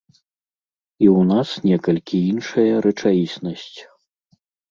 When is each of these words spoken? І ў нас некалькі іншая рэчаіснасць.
І 1.05 1.09
ў 1.17 1.21
нас 1.31 1.49
некалькі 1.69 2.17
іншая 2.31 2.73
рэчаіснасць. 2.87 3.79